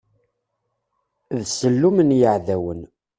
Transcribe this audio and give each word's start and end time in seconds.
D 1.37 1.39
sellum 1.57 1.97
n 2.01 2.09
yiɛdawen. 2.19 2.81